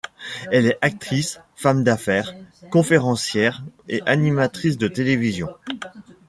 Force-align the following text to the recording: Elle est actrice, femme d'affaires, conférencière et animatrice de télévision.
Elle 0.51 0.65
est 0.65 0.79
actrice, 0.81 1.39
femme 1.55 1.83
d'affaires, 1.83 2.33
conférencière 2.71 3.63
et 3.87 4.01
animatrice 4.07 4.79
de 4.79 4.87
télévision. 4.87 5.49